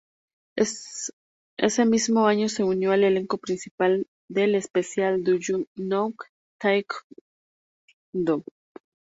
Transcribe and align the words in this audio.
Ese 1.59 1.85
mismo 1.85 2.25
año 2.25 2.49
se 2.49 2.63
unió 2.63 2.91
al 2.91 3.03
elenco 3.03 3.37
principal 3.37 4.07
del 4.27 4.55
especial 4.55 5.23
"Do 5.23 5.35
You 5.35 5.67
Know 5.75 6.15
Taekwondo? 6.59 8.43